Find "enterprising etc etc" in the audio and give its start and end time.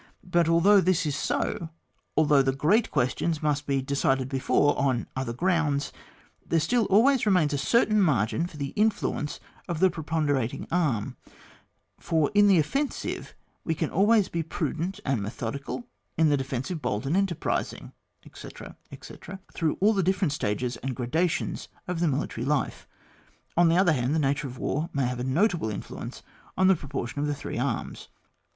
17.15-19.39